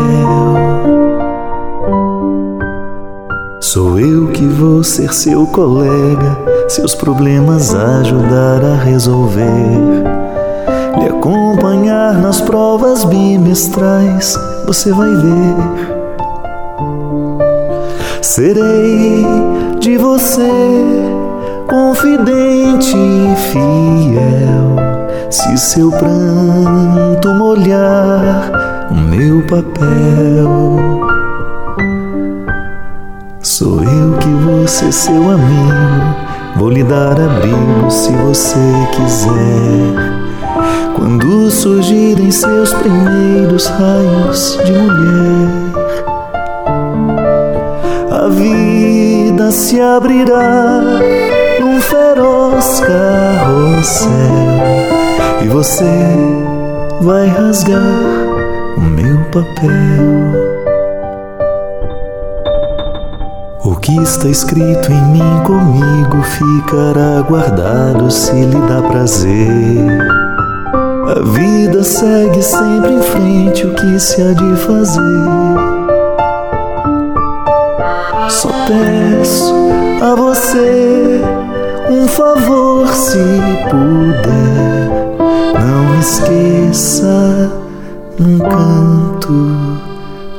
Sou 3.61 4.01
eu 4.01 4.29
que 4.29 4.47
vou 4.47 4.83
ser 4.83 5.13
seu 5.13 5.47
colega, 5.49 6.39
seus 6.67 6.95
problemas 6.95 7.75
ajudar 7.75 8.65
a 8.65 8.75
resolver. 8.83 10.38
Provas 12.49 13.05
bimestrais, 13.05 14.35
você 14.65 14.91
vai 14.91 15.15
ver. 15.15 15.55
Serei 18.23 19.27
de 19.79 19.99
você 19.99 20.51
confidente 21.69 22.97
e 22.97 23.37
fiel. 23.37 24.77
Se 25.31 25.59
seu 25.59 25.91
pranto 25.91 27.29
molhar 27.35 28.89
o 28.91 28.95
meu 28.95 29.43
papel. 29.47 30.57
Sou 33.43 33.83
eu 33.85 34.17
que 34.17 34.67
ser 34.67 34.91
seu 34.91 35.31
amigo, 35.31 36.17
vou 36.57 36.71
lhe 36.71 36.83
dar 36.83 37.21
abrigo 37.21 37.91
se 37.91 38.11
você 38.13 38.59
quiser. 38.97 40.18
Quando 40.99 41.49
surgirem 41.49 42.29
seus 42.29 42.75
primeiros 42.75 43.67
raios 43.67 44.59
de 44.65 44.73
mulher, 44.73 45.49
a 48.11 48.29
vida 48.29 49.53
se 49.53 49.81
abrirá 49.81 50.81
num 51.61 51.81
feroz 51.81 52.81
carrossel 52.81 54.11
e 55.45 55.47
você 55.47 55.85
vai 57.01 57.29
rasgar 57.29 57.81
o 58.77 58.81
meu 58.81 59.19
papel. 59.27 60.59
O 63.65 63.77
que 63.77 63.97
está 64.03 64.29
escrito 64.29 64.91
em 64.91 65.05
mim 65.13 65.43
comigo 65.45 66.21
ficará 66.25 67.23
guardado 67.23 68.11
se 68.11 68.33
lhe 68.33 68.61
dá 68.67 68.83
prazer. 68.83 70.28
A 71.09 71.21
vida 71.21 71.83
segue 71.83 72.43
sempre 72.43 72.93
em 72.93 73.01
frente, 73.01 73.67
o 73.67 73.75
que 73.75 73.99
se 73.99 74.21
há 74.21 74.35
de 74.35 74.57
fazer? 74.57 75.01
Só 78.29 78.51
peço 78.67 79.55
a 80.03 80.15
você 80.15 81.23
um 81.89 82.07
favor, 82.07 82.87
se 82.89 83.17
puder. 83.71 84.91
Não 85.59 85.99
esqueça 85.99 87.53
num 88.19 88.39
canto 88.41 89.57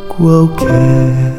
qualquer. 0.08 1.34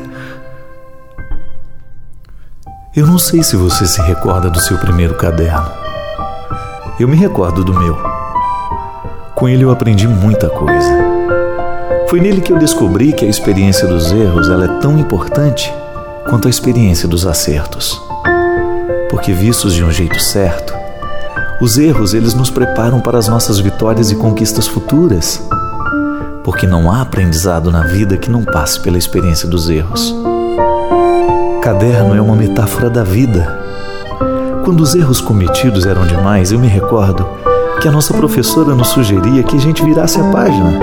Eu 2.97 3.07
não 3.07 3.17
sei 3.17 3.45
se 3.45 3.55
você 3.55 3.87
se 3.87 4.03
recorda 4.03 4.51
do 4.51 4.59
seu 4.59 4.77
primeiro 4.77 5.15
caderno. 5.15 5.71
Eu 6.99 7.07
me 7.07 7.17
recordo 7.17 7.63
do 7.63 7.73
meu. 7.73 8.10
Com 9.41 9.49
ele 9.49 9.65
eu 9.65 9.71
aprendi 9.71 10.07
muita 10.07 10.51
coisa. 10.51 10.93
Foi 12.11 12.21
nele 12.21 12.43
que 12.43 12.53
eu 12.53 12.59
descobri 12.59 13.11
que 13.15 13.25
a 13.25 13.29
experiência 13.29 13.89
dos 13.89 14.13
erros 14.13 14.51
ela 14.51 14.67
é 14.67 14.81
tão 14.83 14.99
importante 14.99 15.73
quanto 16.29 16.47
a 16.47 16.51
experiência 16.51 17.09
dos 17.09 17.27
acertos. 17.27 17.99
Porque 19.09 19.33
vistos 19.33 19.73
de 19.73 19.83
um 19.83 19.91
jeito 19.91 20.21
certo, 20.21 20.75
os 21.59 21.79
erros 21.79 22.13
eles 22.13 22.35
nos 22.35 22.51
preparam 22.51 23.01
para 23.01 23.17
as 23.17 23.29
nossas 23.29 23.59
vitórias 23.59 24.11
e 24.11 24.15
conquistas 24.15 24.67
futuras. 24.67 25.43
Porque 26.45 26.67
não 26.67 26.93
há 26.93 27.01
aprendizado 27.01 27.71
na 27.71 27.85
vida 27.85 28.19
que 28.19 28.31
não 28.31 28.45
passe 28.45 28.79
pela 28.81 28.99
experiência 28.99 29.49
dos 29.49 29.71
erros. 29.71 30.15
Caderno 31.63 32.15
é 32.15 32.21
uma 32.21 32.37
metáfora 32.37 32.91
da 32.91 33.03
vida. 33.03 33.59
Quando 34.67 34.83
os 34.83 34.95
erros 34.95 35.19
cometidos 35.19 35.87
eram 35.87 36.07
demais, 36.07 36.53
eu 36.53 36.59
me 36.59 36.69
recordo 36.69 37.27
que 37.81 37.89
a 37.89 37.91
nossa 37.91 38.13
professora 38.13 38.75
nos 38.75 38.89
sugeria 38.89 39.43
que 39.43 39.57
a 39.57 39.59
gente 39.59 39.83
virasse 39.83 40.21
a 40.21 40.25
página. 40.25 40.79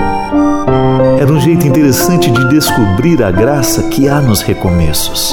Era 1.20 1.32
um 1.32 1.38
jeito 1.38 1.64
interessante 1.64 2.28
de 2.28 2.48
descobrir 2.48 3.22
a 3.22 3.30
graça 3.30 3.84
que 3.84 4.08
há 4.08 4.20
nos 4.20 4.40
recomeços. 4.40 5.32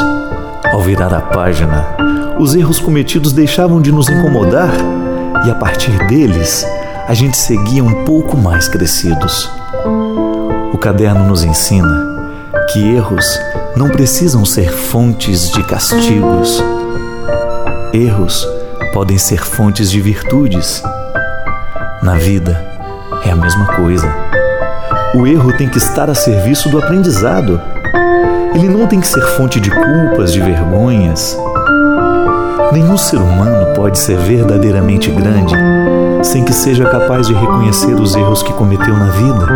Ao 0.72 0.80
virar 0.82 1.12
a 1.12 1.22
página, 1.22 1.88
os 2.38 2.54
erros 2.54 2.80
cometidos 2.80 3.34
deixavam 3.34 3.82
de 3.82 3.92
nos 3.92 4.08
incomodar 4.10 4.70
e 5.44 5.50
a 5.50 5.56
partir 5.56 5.98
deles, 6.08 6.64
a 7.08 7.16
gente 7.16 7.36
seguia 7.36 7.84
um 7.84 8.06
pouco 8.06 8.38
mais 8.38 8.68
crescidos. 8.68 9.50
O 10.72 10.78
caderno 10.78 11.28
nos 11.28 11.44
ensina 11.44 12.30
que 12.72 12.94
erros 12.94 13.40
não 13.76 13.90
precisam 13.90 14.46
ser 14.46 14.72
fontes 14.72 15.50
de 15.50 15.64
castigos. 15.64 16.64
Erros 17.92 18.48
podem 18.94 19.18
ser 19.18 19.44
fontes 19.44 19.90
de 19.90 20.00
virtudes. 20.00 20.84
Na 22.06 22.14
vida 22.14 22.64
é 23.26 23.32
a 23.32 23.36
mesma 23.36 23.66
coisa. 23.66 24.08
O 25.16 25.26
erro 25.26 25.52
tem 25.58 25.68
que 25.68 25.80
estar 25.80 26.08
a 26.08 26.14
serviço 26.14 26.70
do 26.70 26.78
aprendizado. 26.78 27.60
Ele 28.54 28.70
não 28.70 28.86
tem 28.86 29.02
que 29.02 29.08
ser 29.08 29.22
fonte 29.36 29.60
de 29.60 29.72
culpas, 29.72 30.32
de 30.32 30.40
vergonhas. 30.40 31.36
Nenhum 32.72 32.96
ser 32.96 33.18
humano 33.18 33.74
pode 33.74 33.98
ser 33.98 34.18
verdadeiramente 34.20 35.10
grande 35.10 35.56
sem 36.22 36.44
que 36.44 36.54
seja 36.54 36.86
capaz 36.86 37.26
de 37.26 37.34
reconhecer 37.34 37.96
os 37.96 38.16
erros 38.16 38.44
que 38.44 38.54
cometeu 38.54 38.96
na 38.96 39.10
vida 39.10 39.48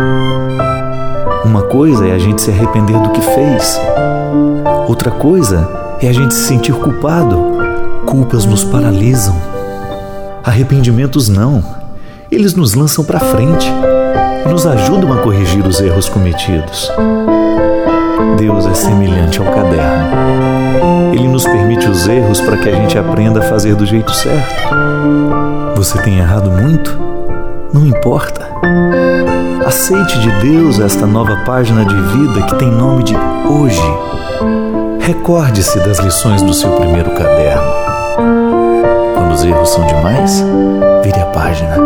uma 1.44 1.62
coisa 1.62 2.08
é 2.08 2.12
a 2.12 2.18
gente 2.18 2.42
se 2.42 2.50
arrepender 2.50 3.00
do 3.00 3.10
que 3.10 3.20
fez, 3.20 3.80
outra 4.88 5.10
coisa 5.10 5.68
é 6.02 6.08
a 6.08 6.12
gente 6.12 6.34
se 6.34 6.42
sentir 6.42 6.74
culpado. 6.74 7.36
Culpas 8.06 8.44
nos 8.44 8.62
paralisam, 8.62 9.34
arrependimentos 10.44 11.28
não. 11.28 11.79
Eles 12.30 12.54
nos 12.54 12.74
lançam 12.74 13.04
para 13.04 13.20
frente 13.20 13.70
nos 14.50 14.66
ajudam 14.66 15.12
a 15.12 15.18
corrigir 15.18 15.64
os 15.66 15.80
erros 15.80 16.08
cometidos. 16.08 16.90
Deus 18.36 18.66
é 18.66 18.74
semelhante 18.74 19.38
ao 19.38 19.46
caderno. 19.46 21.12
Ele 21.12 21.28
nos 21.28 21.44
permite 21.44 21.88
os 21.88 22.08
erros 22.08 22.40
para 22.40 22.56
que 22.56 22.68
a 22.68 22.74
gente 22.74 22.98
aprenda 22.98 23.40
a 23.40 23.42
fazer 23.42 23.74
do 23.74 23.86
jeito 23.86 24.12
certo. 24.12 24.54
Você 25.76 26.00
tem 26.02 26.18
errado 26.18 26.50
muito? 26.50 26.98
Não 27.72 27.86
importa. 27.86 28.48
Aceite 29.64 30.18
de 30.18 30.30
Deus 30.40 30.80
esta 30.80 31.06
nova 31.06 31.36
página 31.44 31.84
de 31.84 31.94
vida 31.94 32.42
que 32.42 32.54
tem 32.56 32.70
nome 32.70 33.04
de 33.04 33.14
hoje. 33.48 33.80
Recorde-se 35.00 35.78
das 35.80 35.98
lições 35.98 36.42
do 36.42 36.52
seu 36.52 36.70
primeiro 36.72 37.10
caderno. 37.10 37.99
Os 39.32 39.44
erros 39.44 39.70
são 39.70 39.86
demais, 39.86 40.44
vire 41.02 41.20
a 41.20 41.26
página. 41.26 41.76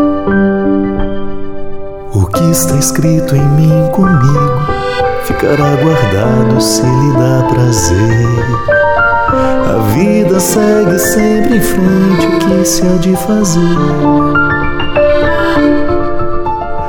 O 2.13 2.27
que 2.27 2.51
está 2.51 2.77
escrito 2.77 3.37
em 3.37 3.49
mim 3.51 3.91
comigo 3.93 4.61
ficará 5.25 5.77
guardado 5.77 6.61
se 6.61 6.83
lhe 6.83 7.13
dá 7.13 7.47
prazer. 7.49 8.29
A 9.29 9.79
vida 9.95 10.39
segue 10.41 10.99
sempre 10.99 11.57
em 11.57 11.61
frente, 11.61 12.27
o 12.27 12.39
que 12.39 12.65
se 12.65 12.83
há 12.87 12.97
de 12.99 13.17
fazer? 13.17 13.61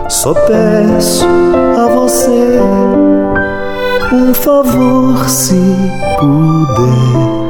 Só 0.09 0.33
peço 0.33 1.25
a 1.77 1.87
você 1.87 2.59
um 4.13 4.33
favor, 4.33 5.27
se 5.27 5.59
puder, 6.19 7.44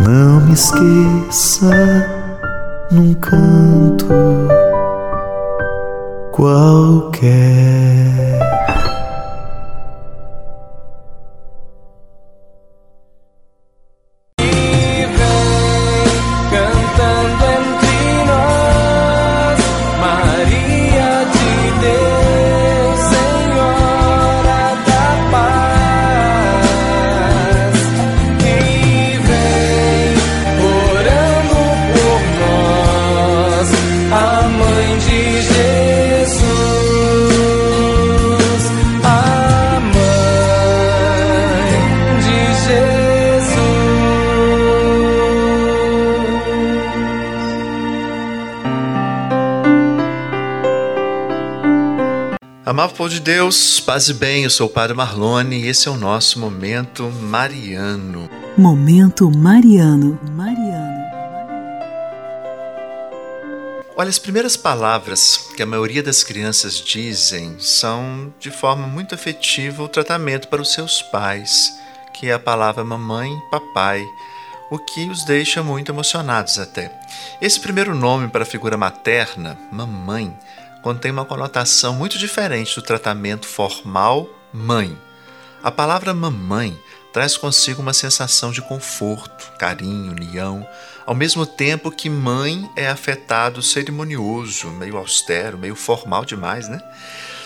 não 0.00 0.40
me 0.40 0.52
esqueça 0.52 1.70
num 2.90 3.14
canto 3.14 4.06
qualquer. 6.32 7.70
Amado 52.70 52.94
povo 52.94 53.10
de 53.10 53.18
Deus, 53.18 53.80
paz 53.80 54.08
e 54.08 54.14
bem, 54.14 54.44
eu 54.44 54.50
sou 54.50 54.68
o 54.68 54.70
Padre 54.70 54.96
Marlone 54.96 55.56
e 55.56 55.66
esse 55.66 55.88
é 55.88 55.90
o 55.90 55.96
nosso 55.96 56.38
Momento 56.38 57.10
Mariano. 57.10 58.30
Momento 58.56 59.28
Mariano. 59.28 60.16
Mariano. 60.30 61.04
Olha, 63.96 64.08
as 64.08 64.20
primeiras 64.20 64.56
palavras 64.56 65.48
que 65.56 65.64
a 65.64 65.66
maioria 65.66 66.00
das 66.00 66.22
crianças 66.22 66.74
dizem 66.74 67.56
são, 67.58 68.32
de 68.38 68.52
forma 68.52 68.86
muito 68.86 69.16
afetiva, 69.16 69.82
o 69.82 69.88
tratamento 69.88 70.46
para 70.46 70.62
os 70.62 70.72
seus 70.72 71.02
pais, 71.02 71.76
que 72.14 72.28
é 72.28 72.34
a 72.34 72.38
palavra 72.38 72.84
mamãe 72.84 73.36
papai, 73.50 74.06
o 74.70 74.78
que 74.78 75.10
os 75.10 75.24
deixa 75.24 75.60
muito 75.60 75.90
emocionados 75.90 76.56
até. 76.56 76.92
Esse 77.42 77.58
primeiro 77.58 77.96
nome 77.96 78.28
para 78.28 78.44
a 78.44 78.46
figura 78.46 78.76
materna, 78.76 79.58
mamãe, 79.72 80.32
contém 80.82 81.10
uma 81.10 81.24
conotação 81.24 81.94
muito 81.94 82.18
diferente 82.18 82.74
do 82.74 82.82
tratamento 82.82 83.46
formal 83.46 84.28
mãe. 84.52 84.96
A 85.62 85.70
palavra 85.70 86.14
mamãe 86.14 86.78
traz 87.12 87.36
consigo 87.36 87.82
uma 87.82 87.92
sensação 87.92 88.52
de 88.52 88.62
conforto, 88.62 89.52
carinho, 89.58 90.12
união, 90.12 90.66
ao 91.04 91.14
mesmo 91.14 91.44
tempo 91.44 91.90
que 91.90 92.08
mãe 92.08 92.70
é 92.76 92.88
afetado 92.88 93.60
cerimonioso, 93.62 94.68
meio 94.68 94.96
austero, 94.96 95.58
meio 95.58 95.74
formal 95.74 96.24
demais, 96.24 96.68
né? 96.68 96.80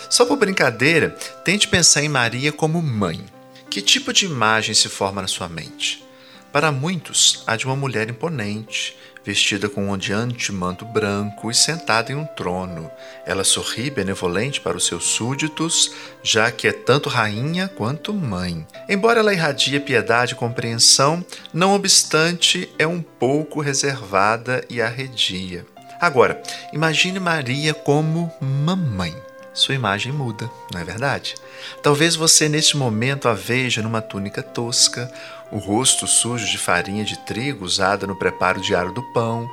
Só 0.09 0.25
por 0.25 0.37
brincadeira, 0.37 1.09
tente 1.43 1.67
pensar 1.67 2.03
em 2.03 2.09
Maria 2.09 2.51
como 2.51 2.81
mãe. 2.81 3.25
Que 3.69 3.81
tipo 3.81 4.13
de 4.13 4.25
imagem 4.25 4.73
se 4.75 4.87
forma 4.87 5.21
na 5.21 5.27
sua 5.27 5.49
mente? 5.49 6.05
Para 6.51 6.71
muitos, 6.71 7.43
a 7.45 7.57
de 7.57 7.65
uma 7.65 7.75
mulher 7.75 8.09
imponente, 8.09 8.95
vestida 9.25 9.67
com 9.67 9.85
um 9.85 9.89
ondeante 9.89 10.51
manto 10.51 10.85
branco 10.85 11.49
e 11.49 11.55
sentada 11.55 12.11
em 12.11 12.15
um 12.15 12.25
trono. 12.25 12.91
Ela 13.25 13.43
sorri 13.43 13.89
benevolente 13.89 14.61
para 14.61 14.77
os 14.77 14.85
seus 14.85 15.05
súditos, 15.05 15.91
já 16.21 16.51
que 16.51 16.67
é 16.67 16.71
tanto 16.71 17.09
rainha 17.09 17.67
quanto 17.67 18.13
mãe. 18.13 18.65
Embora 18.87 19.19
ela 19.19 19.33
irradie 19.33 19.79
piedade 19.79 20.33
e 20.33 20.37
compreensão, 20.37 21.25
não 21.51 21.73
obstante, 21.73 22.69
é 22.77 22.85
um 22.85 23.01
pouco 23.01 23.59
reservada 23.59 24.63
e 24.69 24.81
arredia. 24.81 25.65
Agora, 25.99 26.41
imagine 26.71 27.19
Maria 27.19 27.73
como 27.73 28.31
mamãe 28.39 29.15
sua 29.55 29.73
imagem 29.73 30.11
muda, 30.11 30.51
não 30.73 30.81
é 30.81 30.83
verdade? 30.83 31.33
Talvez 31.81 32.13
você 32.13 32.49
neste 32.49 32.75
momento 32.75 33.29
a 33.29 33.33
veja 33.33 33.81
numa 33.81 34.01
túnica 34.01 34.43
tosca, 34.43 35.09
o 35.51 35.57
rosto 35.57 36.07
sujo 36.07 36.45
de 36.45 36.57
farinha 36.57 37.03
de 37.03 37.17
trigo 37.17 37.65
usada 37.65 38.05
no 38.07 38.15
preparo 38.15 38.61
diário 38.61 38.91
do 38.91 39.01
pão, 39.01 39.49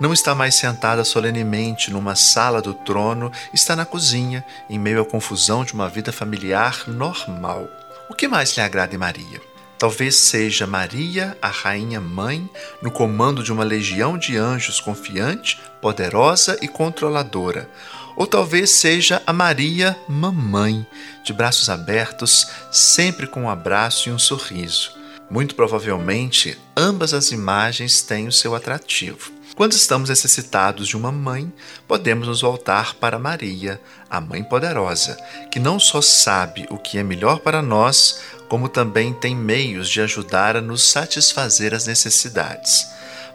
não 0.00 0.12
está 0.12 0.34
mais 0.34 0.54
sentada 0.54 1.04
solenemente 1.04 1.90
numa 1.90 2.14
sala 2.14 2.60
do 2.60 2.74
trono, 2.74 3.30
está 3.52 3.74
na 3.74 3.84
cozinha, 3.84 4.44
em 4.68 4.78
meio 4.78 5.00
à 5.00 5.04
confusão 5.04 5.64
de 5.64 5.72
uma 5.72 5.88
vida 5.88 6.12
familiar 6.12 6.84
normal. 6.86 7.68
O 8.08 8.14
que 8.14 8.28
mais 8.28 8.56
lhe 8.56 8.62
agrada 8.62 8.94
em 8.94 8.98
Maria? 8.98 9.40
Talvez 9.78 10.16
seja 10.16 10.66
Maria, 10.66 11.36
a 11.42 11.48
rainha 11.48 12.00
mãe, 12.00 12.48
no 12.80 12.90
comando 12.90 13.42
de 13.42 13.52
uma 13.52 13.64
legião 13.64 14.16
de 14.16 14.36
anjos 14.36 14.80
confiante, 14.80 15.60
poderosa 15.80 16.58
e 16.62 16.68
controladora 16.68 17.68
ou 18.16 18.26
talvez 18.26 18.70
seja 18.70 19.22
a 19.26 19.32
Maria 19.32 19.96
Mamãe, 20.08 20.86
de 21.22 21.32
braços 21.32 21.68
abertos, 21.68 22.50
sempre 22.72 23.26
com 23.26 23.42
um 23.42 23.50
abraço 23.50 24.08
e 24.08 24.12
um 24.12 24.18
sorriso. 24.18 24.95
Muito 25.30 25.54
provavelmente, 25.54 26.56
ambas 26.76 27.12
as 27.12 27.32
imagens 27.32 28.02
têm 28.02 28.28
o 28.28 28.32
seu 28.32 28.54
atrativo. 28.54 29.32
Quando 29.56 29.72
estamos 29.72 30.10
necessitados 30.10 30.86
de 30.86 30.96
uma 30.96 31.10
mãe, 31.10 31.50
podemos 31.88 32.28
nos 32.28 32.42
voltar 32.42 32.94
para 32.96 33.18
Maria, 33.18 33.80
a 34.08 34.20
Mãe 34.20 34.44
Poderosa, 34.44 35.16
que 35.50 35.58
não 35.58 35.80
só 35.80 36.02
sabe 36.02 36.66
o 36.70 36.76
que 36.76 36.98
é 36.98 37.02
melhor 37.02 37.40
para 37.40 37.62
nós, 37.62 38.20
como 38.48 38.68
também 38.68 39.14
tem 39.14 39.34
meios 39.34 39.88
de 39.88 40.00
ajudar 40.02 40.56
a 40.56 40.60
nos 40.60 40.88
satisfazer 40.90 41.74
as 41.74 41.86
necessidades. 41.86 42.86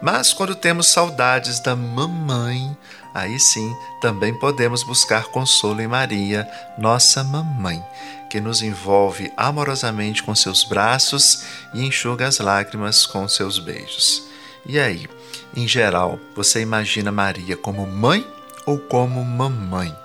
Mas 0.02 0.32
quando 0.32 0.56
temos 0.56 0.88
saudades 0.88 1.60
da 1.60 1.76
mamãe, 1.76 2.78
aí 3.14 3.40
sim 3.40 3.76
também 4.00 4.34
podemos 4.34 4.84
buscar 4.84 5.26
consolo 5.26 5.82
em 5.82 5.88
Maria, 5.88 6.50
nossa 6.78 7.24
mamãe, 7.24 7.84
que 8.30 8.40
nos 8.40 8.62
envolve 8.62 9.32
amorosamente 9.36 10.24
com 10.24 10.34
seus 10.34 10.64
braços 10.64 11.44
e 11.74 11.86
enxuga 11.86 12.28
as 12.28 12.40
lágrimas 12.40 13.06
com 13.06 13.28
seus 13.28 13.60
beijos. 13.60 14.24
E 14.66 14.80
aí, 14.80 15.08
em 15.56 15.68
geral, 15.68 16.20
você 16.36 16.62
imagina 16.62 17.12
Maria 17.12 17.58
como 17.58 17.86
mãe 17.86 18.26
ou 18.66 18.80
como 18.80 19.24
mamãe? 19.24 19.96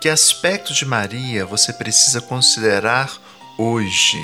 Que 0.00 0.08
aspecto 0.08 0.72
de 0.72 0.86
Maria 0.86 1.44
você 1.44 1.72
precisa 1.72 2.20
considerar 2.20 3.12
hoje? 3.58 4.18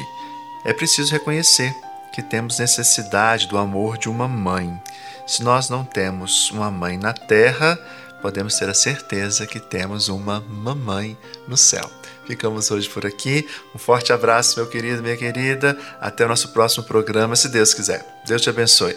É 0.64 0.72
preciso 0.72 1.12
reconhecer 1.12 1.74
que 2.12 2.22
temos 2.22 2.58
necessidade 2.58 3.48
do 3.48 3.58
amor 3.58 3.98
de 3.98 4.08
uma 4.08 4.28
mãe. 4.28 4.80
Se 5.26 5.42
nós 5.42 5.68
não 5.68 5.84
temos 5.84 6.50
uma 6.50 6.70
mãe 6.70 6.98
na 6.98 7.12
terra, 7.12 7.78
podemos 8.22 8.54
ter 8.54 8.70
a 8.70 8.74
certeza 8.74 9.46
que 9.46 9.58
temos 9.58 10.08
uma 10.08 10.40
mamãe 10.40 11.18
no 11.46 11.56
céu. 11.56 11.90
Ficamos 12.26 12.70
hoje 12.70 12.88
por 12.88 13.04
aqui. 13.04 13.46
Um 13.74 13.78
forte 13.78 14.12
abraço, 14.12 14.58
meu 14.58 14.68
querido, 14.68 15.02
minha 15.02 15.16
querida. 15.16 15.76
Até 16.00 16.24
o 16.24 16.28
nosso 16.28 16.52
próximo 16.52 16.84
programa, 16.84 17.34
se 17.34 17.48
Deus 17.48 17.74
quiser. 17.74 18.06
Deus 18.26 18.40
te 18.40 18.48
abençoe. 18.48 18.96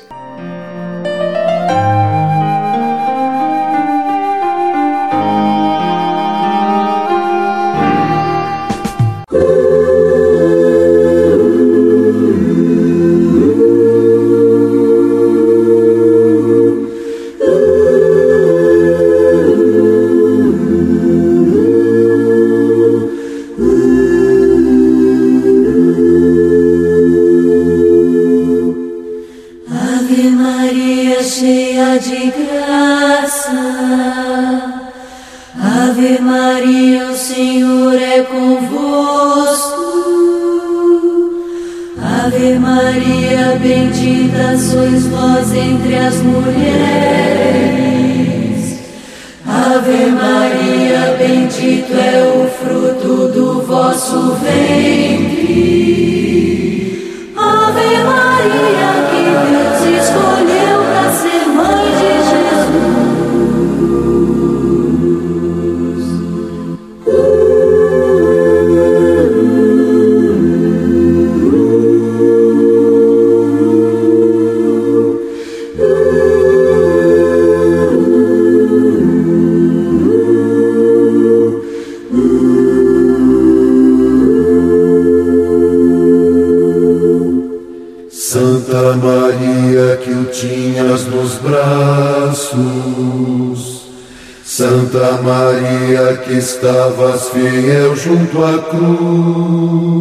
Estavas 96.56 97.30
fiel 97.30 97.96
junto 97.96 98.44
à 98.44 98.60
cruz. 98.70 99.96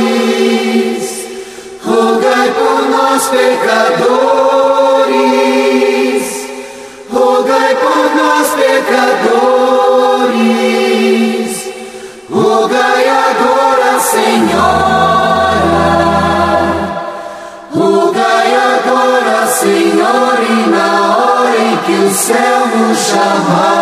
rogai 1.86 2.50
por 2.50 2.88
nós 2.90 3.28
pecadores, 3.28 4.02
rogai 7.12 7.76
por 7.76 8.16
nós 8.16 8.48
pecadores, 8.50 9.22
rogai 12.30 13.08
agora, 13.08 14.00
Senhora, 14.00 14.72
rogai 17.74 18.54
agora, 18.54 19.46
Senhor, 19.46 20.38
e 20.50 20.68
na 20.70 20.90
hora 21.16 21.56
em 21.56 21.76
que 21.78 21.92
o 22.04 22.10
céu 22.10 22.66
nos 22.76 22.98
chamar. 22.98 23.81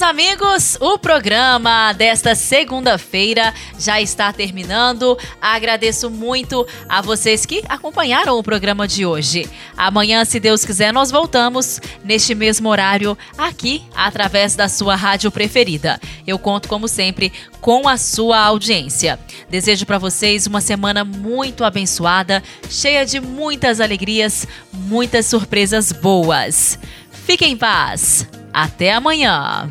Meus 0.00 0.10
amigos, 0.10 0.78
o 0.80 0.98
programa 0.98 1.92
desta 1.92 2.34
segunda-feira 2.34 3.52
já 3.78 4.00
está 4.00 4.32
terminando. 4.32 5.18
Agradeço 5.38 6.08
muito 6.08 6.66
a 6.88 7.02
vocês 7.02 7.44
que 7.44 7.62
acompanharam 7.68 8.38
o 8.38 8.42
programa 8.42 8.88
de 8.88 9.04
hoje. 9.04 9.46
Amanhã, 9.76 10.24
se 10.24 10.40
Deus 10.40 10.64
quiser, 10.64 10.90
nós 10.90 11.10
voltamos 11.10 11.82
neste 12.02 12.34
mesmo 12.34 12.70
horário 12.70 13.16
aqui 13.36 13.82
através 13.94 14.56
da 14.56 14.70
sua 14.70 14.96
rádio 14.96 15.30
preferida. 15.30 16.00
Eu 16.26 16.38
conto, 16.38 16.66
como 16.66 16.88
sempre, 16.88 17.30
com 17.60 17.86
a 17.86 17.98
sua 17.98 18.38
audiência. 18.38 19.20
Desejo 19.50 19.84
para 19.84 19.98
vocês 19.98 20.46
uma 20.46 20.62
semana 20.62 21.04
muito 21.04 21.62
abençoada, 21.62 22.42
cheia 22.70 23.04
de 23.04 23.20
muitas 23.20 23.82
alegrias, 23.82 24.48
muitas 24.72 25.26
surpresas 25.26 25.92
boas. 25.92 26.78
Fiquem 27.12 27.52
em 27.52 27.56
paz. 27.58 28.26
Até 28.50 28.92
amanhã. 28.94 29.70